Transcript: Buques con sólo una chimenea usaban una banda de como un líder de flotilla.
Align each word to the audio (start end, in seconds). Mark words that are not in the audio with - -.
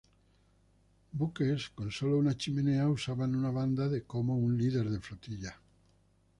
Buques 1.19 1.69
con 1.75 1.91
sólo 1.91 2.17
una 2.17 2.35
chimenea 2.35 2.89
usaban 2.89 3.35
una 3.35 3.51
banda 3.51 3.87
de 3.87 4.01
como 4.01 4.35
un 4.35 4.57
líder 4.57 4.89
de 4.89 4.99
flotilla. 4.99 5.55